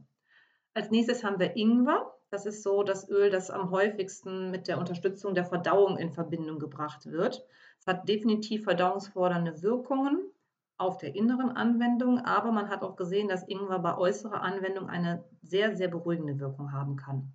Als 0.73 0.91
nächstes 0.91 1.23
haben 1.23 1.39
wir 1.39 1.55
Ingwer. 1.55 2.14
Das 2.29 2.45
ist 2.45 2.63
so 2.63 2.83
das 2.83 3.09
Öl, 3.09 3.29
das 3.29 3.49
am 3.49 3.71
häufigsten 3.71 4.51
mit 4.51 4.67
der 4.67 4.77
Unterstützung 4.79 5.35
der 5.35 5.45
Verdauung 5.45 5.97
in 5.97 6.11
Verbindung 6.11 6.59
gebracht 6.59 7.05
wird. 7.05 7.45
Es 7.79 7.87
hat 7.87 8.09
definitiv 8.09 8.63
verdauungsfordernde 8.63 9.61
Wirkungen 9.61 10.31
auf 10.77 10.97
der 10.97 11.15
inneren 11.15 11.51
Anwendung, 11.51 12.19
aber 12.19 12.51
man 12.51 12.69
hat 12.69 12.83
auch 12.83 12.95
gesehen, 12.95 13.27
dass 13.29 13.47
Ingwer 13.47 13.79
bei 13.79 13.97
äußerer 13.97 14.41
Anwendung 14.41 14.89
eine 14.89 15.23
sehr, 15.41 15.75
sehr 15.75 15.87
beruhigende 15.87 16.39
Wirkung 16.39 16.73
haben 16.73 16.97
kann. 16.97 17.31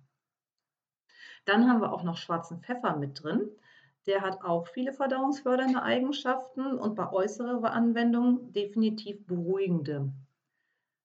Dann 1.45 1.67
haben 1.67 1.81
wir 1.81 1.91
auch 1.91 2.03
noch 2.03 2.17
schwarzen 2.17 2.61
Pfeffer 2.61 2.97
mit 2.97 3.23
drin. 3.23 3.49
Der 4.05 4.21
hat 4.21 4.43
auch 4.43 4.67
viele 4.67 4.93
verdauungsfördernde 4.93 5.81
Eigenschaften 5.81 6.77
und 6.77 6.95
bei 6.95 7.11
äußerer 7.11 7.71
Anwendung 7.71 8.51
definitiv 8.51 9.25
beruhigende. 9.25 10.11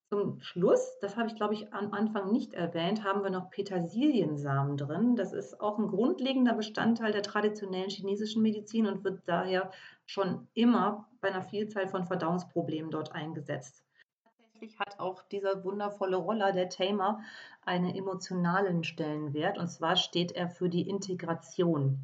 Zum 0.09 0.41
Schluss, 0.41 0.99
das 1.01 1.17
habe 1.17 1.29
ich 1.29 1.35
glaube 1.35 1.55
ich 1.55 1.73
am 1.75 1.93
Anfang 1.93 2.31
nicht 2.31 2.53
erwähnt, 2.53 3.03
haben 3.03 3.25
wir 3.25 3.31
noch 3.31 3.51
Petersiliensamen 3.51 4.77
drin. 4.77 5.17
Das 5.17 5.33
ist 5.33 5.61
auch 5.61 5.79
ein 5.79 5.89
grundlegender 5.89 6.55
Bestandteil 6.55 7.11
der 7.11 7.25
traditionellen 7.25 7.91
chinesischen 7.91 8.41
Medizin 8.41 8.87
und 8.87 9.03
wird 9.03 9.23
daher 9.27 9.73
schon 10.05 10.47
immer 10.55 11.09
bei 11.21 11.29
einer 11.29 11.43
Vielzahl 11.43 11.89
von 11.89 12.05
Verdauungsproblemen 12.05 12.93
dort 12.93 13.17
eingesetzt. 13.17 13.83
Tatsächlich 14.23 14.79
hat 14.79 15.01
auch 15.01 15.23
dieser 15.23 15.65
wundervolle 15.65 16.17
Roller, 16.17 16.53
der 16.53 16.69
Tamer, 16.69 17.21
einen 17.65 17.93
emotionalen 17.93 18.85
Stellenwert 18.85 19.59
und 19.59 19.67
zwar 19.67 19.97
steht 19.97 20.31
er 20.31 20.49
für 20.49 20.69
die 20.69 20.89
Integration. 20.89 21.99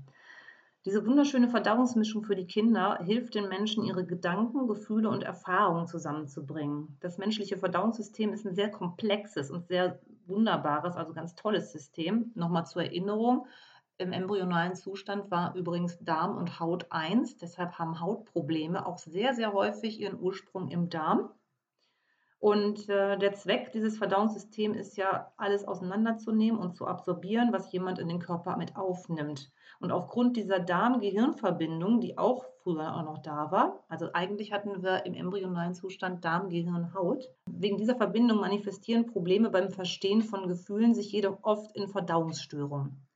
Diese 0.85 1.07
wunderschöne 1.07 1.49
Verdauungsmischung 1.49 2.25
für 2.25 2.35
die 2.35 2.47
Kinder 2.47 2.99
hilft 3.05 3.37
den 3.37 3.49
Menschen, 3.49 3.85
ihre 3.85 4.05
Gedanken, 4.05 4.67
Gefühle 4.67 5.11
und 5.11 5.23
Erfahrungen 5.23 5.87
zusammenzubringen. 5.87 6.97
Das 7.01 7.19
menschliche 7.19 7.57
Verdauungssystem 7.57 8.33
ist 8.33 8.45
ein 8.45 8.57
sehr 8.57 8.69
komplexes 8.69 9.53
und 9.53 9.69
sehr 9.69 10.01
wunderbares, 10.27 10.97
also 10.97 11.13
ganz 11.13 11.37
tolles 11.37 11.71
System. 11.71 12.33
Nochmal 12.35 12.67
zur 12.67 12.83
Erinnerung. 12.83 13.47
Im 13.97 14.13
embryonalen 14.13 14.75
Zustand 14.75 15.31
war 15.31 15.55
übrigens 15.55 15.99
Darm 16.01 16.37
und 16.37 16.59
Haut 16.59 16.87
eins. 16.91 17.37
Deshalb 17.37 17.79
haben 17.79 18.01
Hautprobleme 18.01 18.85
auch 18.85 18.99
sehr, 18.99 19.35
sehr 19.35 19.53
häufig 19.53 20.01
ihren 20.01 20.19
Ursprung 20.19 20.69
im 20.69 20.89
Darm. 20.89 21.31
Und 22.43 22.89
äh, 22.89 23.17
der 23.19 23.35
Zweck 23.35 23.71
dieses 23.71 23.99
Verdauungssystems 23.99 24.77
ist 24.77 24.97
ja, 24.97 25.31
alles 25.37 25.65
auseinanderzunehmen 25.65 26.61
und 26.61 26.75
zu 26.75 26.89
absorbieren, 26.89 27.53
was 27.53 27.71
jemand 27.71 28.01
in 28.01 28.09
den 28.09 28.19
Körper 28.19 28.57
mit 28.57 28.75
aufnimmt. 28.75 29.53
Und 29.79 29.93
aufgrund 29.93 30.37
dieser 30.37 30.59
Darm-Gehirn-Verbindung, 30.59 32.01
die 32.01 32.19
auch 32.19 32.45
früher 32.65 32.97
auch 32.97 33.05
noch 33.05 33.19
da 33.19 33.53
war, 33.53 33.85
also 33.89 34.09
eigentlich 34.13 34.53
hatten 34.53 34.83
wir 34.83 35.07
im 35.07 35.15
embryonalen 35.15 35.75
Zustand 35.75 36.25
Darm, 36.25 36.49
Gehirn, 36.49 36.93
Haut. 36.95 37.31
Wegen 37.49 37.77
dieser 37.77 37.95
Verbindung 37.95 38.41
manifestieren 38.41 39.07
Probleme 39.07 39.49
beim 39.49 39.71
Verstehen 39.71 40.23
von 40.23 40.49
Gefühlen 40.49 40.95
sich 40.95 41.13
jedoch 41.13 41.39
oft 41.43 41.71
in 41.77 41.87
Verdauungsstörungen. 41.87 43.07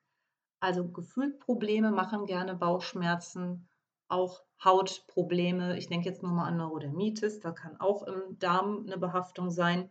Also 0.60 0.86
Gefühlprobleme 0.86 1.90
machen 1.90 2.26
gerne 2.26 2.54
Bauchschmerzen, 2.54 3.66
auch 4.06 4.45
Hautprobleme. 4.64 5.76
Ich 5.78 5.88
denke 5.88 6.08
jetzt 6.08 6.22
nur 6.22 6.32
mal 6.32 6.46
an 6.46 6.56
Neurodermitis, 6.56 7.40
da 7.40 7.52
kann 7.52 7.78
auch 7.78 8.02
im 8.04 8.38
Darm 8.38 8.84
eine 8.86 8.98
Behaftung 8.98 9.50
sein. 9.50 9.90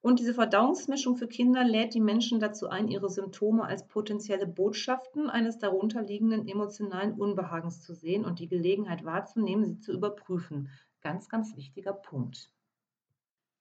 Und 0.00 0.18
diese 0.18 0.34
Verdauungsmischung 0.34 1.16
für 1.16 1.28
Kinder 1.28 1.62
lädt 1.62 1.94
die 1.94 2.00
Menschen 2.00 2.40
dazu 2.40 2.68
ein, 2.68 2.88
ihre 2.88 3.08
Symptome 3.08 3.64
als 3.64 3.86
potenzielle 3.86 4.48
Botschaften 4.48 5.30
eines 5.30 5.58
darunterliegenden 5.58 6.48
emotionalen 6.48 7.12
Unbehagens 7.12 7.82
zu 7.82 7.94
sehen 7.94 8.24
und 8.24 8.40
die 8.40 8.48
Gelegenheit 8.48 9.04
wahrzunehmen, 9.04 9.64
sie 9.64 9.78
zu 9.78 9.92
überprüfen. 9.92 10.70
Ganz, 11.02 11.28
ganz 11.28 11.56
wichtiger 11.56 11.92
Punkt. 11.92 12.50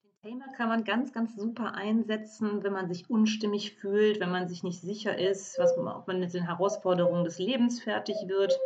Den 0.03 0.31
Thema 0.31 0.47
kann 0.53 0.67
man 0.67 0.83
ganz, 0.83 1.13
ganz 1.13 1.35
super 1.35 1.75
einsetzen, 1.75 2.63
wenn 2.63 2.73
man 2.73 2.87
sich 2.87 3.07
unstimmig 3.07 3.75
fühlt, 3.75 4.19
wenn 4.19 4.31
man 4.31 4.47
sich 4.47 4.63
nicht 4.63 4.81
sicher 4.81 5.19
ist, 5.19 5.59
was 5.59 5.77
ob 5.77 6.07
man 6.07 6.19
mit 6.19 6.33
den 6.33 6.47
Herausforderungen 6.47 7.23
des 7.23 7.37
Lebens 7.37 7.83
fertig 7.83 8.15
wird 8.25 8.59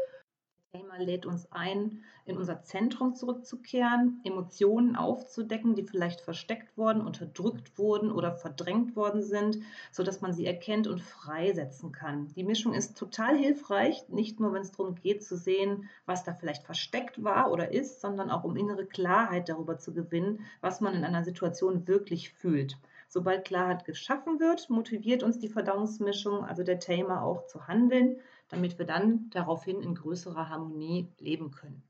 Thema 0.76 0.98
lädt 0.98 1.26
uns 1.26 1.50
ein, 1.52 2.04
in 2.26 2.38
unser 2.38 2.64
Zentrum 2.64 3.16
zurückzukehren, 3.16 4.20
Emotionen 4.26 4.96
aufzudecken, 4.98 5.76
die 5.76 5.84
vielleicht 5.84 6.20
versteckt 6.20 6.78
worden, 6.78 7.02
unterdrückt 7.02 7.78
wurden 7.78 8.12
oder 8.12 8.34
verdrängt 8.34 8.96
worden 8.96 9.22
sind, 9.22 9.60
sodass 9.92 10.20
man 10.20 10.34
sie 10.34 10.46
erkennt 10.46 10.88
und 10.88 11.02
freisetzen 11.02 11.94
kann. 11.94 12.28
Die 12.36 12.44
Mischung 12.44 12.74
ist 12.74 12.98
total 12.98 13.38
hilfreich, 13.38 14.10
nicht 14.10 14.40
nur 14.40 14.52
wenn 14.54 14.64
es 14.64 14.72
darum 14.72 14.96
geht 14.96 15.24
zu 15.24 15.38
sehen, 15.38 15.88
was 16.06 16.24
da 16.24 16.34
vielleicht 16.34 16.64
versteckt 16.64 17.24
war 17.24 17.52
oder 17.52 17.72
ist, 17.72 18.02
sondern 18.02 18.30
auch 18.30 18.44
um 18.44 18.58
innere 18.58 18.86
Klarheit 18.86 19.48
darüber 19.48 19.78
zu 19.78 19.94
gewinnen, 19.94 20.42
was 20.60 20.82
man 20.82 20.94
in 20.94 21.06
einer 21.06 21.24
Situation 21.24 21.88
wirklich 21.88 22.32
fühlt. 22.34 22.78
Sobald 23.08 23.46
Klarheit 23.46 23.86
geschaffen 23.86 24.42
wird, 24.42 24.70
motiviert 24.70 25.24
uns 25.24 25.40
die 25.40 25.48
Verdauungsmischung, 25.48 26.44
also 26.44 26.64
der 26.64 26.80
Tamer, 26.80 27.24
auch 27.24 27.46
zu 27.46 27.68
handeln 27.68 28.18
damit 28.50 28.78
wir 28.78 28.86
dann 28.86 29.30
daraufhin 29.32 29.82
in 29.82 29.96
größerer 29.96 30.50
Harmonie 30.50 31.12
leben 31.20 31.52
können. 31.52 31.84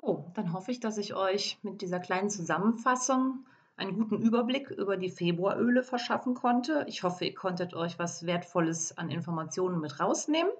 So, 0.00 0.30
dann 0.34 0.52
hoffe 0.52 0.72
ich, 0.72 0.80
dass 0.80 0.98
ich 0.98 1.14
euch 1.14 1.58
mit 1.62 1.80
dieser 1.80 2.00
kleinen 2.00 2.30
Zusammenfassung 2.30 3.46
einen 3.76 3.94
guten 3.96 4.20
Überblick 4.20 4.70
über 4.70 4.96
die 4.96 5.10
Februaröle 5.10 5.82
verschaffen 5.82 6.34
konnte. 6.34 6.84
Ich 6.88 7.02
hoffe, 7.02 7.24
ihr 7.24 7.34
konntet 7.34 7.74
euch 7.74 7.98
was 7.98 8.26
Wertvolles 8.26 8.96
an 8.98 9.10
Informationen 9.10 9.80
mit 9.80 10.00
rausnehmen. 10.00 10.52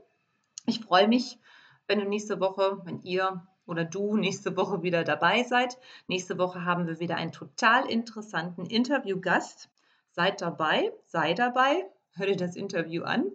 Ich 0.66 0.81
freue 0.81 1.09
mich, 1.09 1.38
wenn 1.87 1.99
du 1.99 2.09
nächste 2.09 2.40
Woche, 2.40 2.81
wenn 2.85 3.02
ihr 3.02 3.47
oder 3.66 3.85
du 3.85 4.16
nächste 4.16 4.57
Woche 4.57 4.83
wieder 4.83 5.04
dabei 5.04 5.42
seid. 5.45 5.78
Nächste 6.07 6.38
Woche 6.38 6.64
haben 6.64 6.87
wir 6.87 7.00
wieder 7.00 7.16
einen 7.16 7.33
total 7.33 7.88
interessanten 7.88 8.66
Interviewgast. 8.66 9.71
Seid 10.11 10.40
dabei, 10.40 10.92
sei 11.07 11.35
dabei, 11.35 11.87
hör 12.14 12.26
dir 12.26 12.37
das 12.37 12.57
Interview 12.57 13.04
an. 13.04 13.31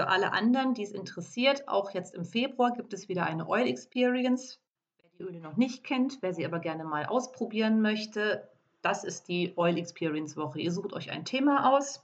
Für 0.00 0.08
alle 0.08 0.32
anderen, 0.32 0.72
die 0.72 0.82
es 0.82 0.92
interessiert, 0.92 1.68
auch 1.68 1.90
jetzt 1.90 2.14
im 2.14 2.24
Februar 2.24 2.72
gibt 2.72 2.94
es 2.94 3.10
wieder 3.10 3.26
eine 3.26 3.46
Oil 3.46 3.66
Experience. 3.66 4.58
Wer 5.02 5.10
die 5.10 5.22
Öle 5.24 5.40
noch 5.40 5.58
nicht 5.58 5.84
kennt, 5.84 6.22
wer 6.22 6.32
sie 6.32 6.46
aber 6.46 6.58
gerne 6.58 6.84
mal 6.84 7.04
ausprobieren 7.04 7.82
möchte, 7.82 8.48
das 8.80 9.04
ist 9.04 9.28
die 9.28 9.52
Oil 9.56 9.76
Experience 9.76 10.38
Woche. 10.38 10.58
Ihr 10.58 10.72
sucht 10.72 10.94
euch 10.94 11.10
ein 11.10 11.26
Thema 11.26 11.76
aus. 11.76 12.02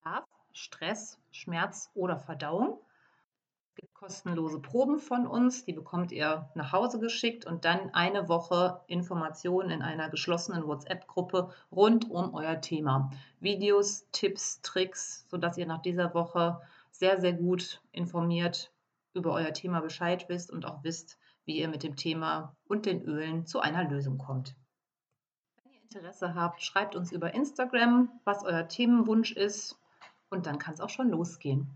Schlaf, 0.00 0.24
Stress, 0.52 1.20
Schmerz 1.30 1.92
oder 1.94 2.18
Verdauung. 2.18 2.80
Es 3.68 3.76
gibt 3.76 3.94
kostenlose 3.94 4.58
Proben 4.58 4.98
von 4.98 5.24
uns, 5.28 5.64
die 5.64 5.74
bekommt 5.74 6.10
ihr 6.10 6.50
nach 6.56 6.72
Hause 6.72 6.98
geschickt 6.98 7.46
und 7.46 7.64
dann 7.64 7.94
eine 7.94 8.28
Woche 8.28 8.80
Informationen 8.88 9.70
in 9.70 9.82
einer 9.82 10.10
geschlossenen 10.10 10.66
WhatsApp-Gruppe 10.66 11.50
rund 11.70 12.10
um 12.10 12.34
euer 12.34 12.60
Thema. 12.60 13.12
Videos, 13.38 14.08
Tipps, 14.10 14.60
Tricks, 14.62 15.24
sodass 15.28 15.56
ihr 15.56 15.66
nach 15.66 15.82
dieser 15.82 16.14
Woche 16.14 16.60
sehr, 16.92 17.20
sehr 17.20 17.32
gut 17.32 17.82
informiert 17.90 18.72
über 19.14 19.32
euer 19.32 19.52
Thema 19.52 19.80
Bescheid 19.80 20.28
wisst 20.28 20.50
und 20.50 20.64
auch 20.64 20.84
wisst, 20.84 21.18
wie 21.44 21.58
ihr 21.58 21.68
mit 21.68 21.82
dem 21.82 21.96
Thema 21.96 22.56
und 22.64 22.86
den 22.86 23.02
Ölen 23.02 23.46
zu 23.46 23.60
einer 23.60 23.84
Lösung 23.84 24.18
kommt. 24.18 24.54
Wenn 25.62 25.72
ihr 25.72 25.82
Interesse 25.82 26.34
habt, 26.34 26.62
schreibt 26.62 26.94
uns 26.94 27.10
über 27.10 27.34
Instagram, 27.34 28.10
was 28.24 28.44
euer 28.44 28.68
Themenwunsch 28.68 29.32
ist 29.32 29.78
und 30.30 30.46
dann 30.46 30.58
kann 30.58 30.74
es 30.74 30.80
auch 30.80 30.88
schon 30.88 31.10
losgehen. 31.10 31.68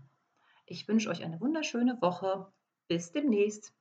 Ich 0.65 0.87
wünsche 0.87 1.09
euch 1.09 1.23
eine 1.23 1.39
wunderschöne 1.39 2.01
Woche. 2.01 2.51
Bis 2.87 3.11
demnächst. 3.11 3.73